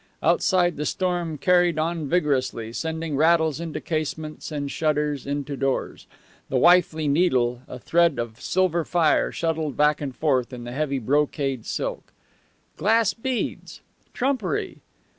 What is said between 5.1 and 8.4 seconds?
into doors. The wifely needle, a thread